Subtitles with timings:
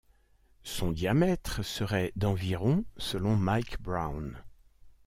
[0.63, 4.43] Son diamètre serait d'environ selon Mike Brown.